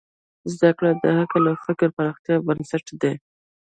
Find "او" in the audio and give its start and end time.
1.51-1.57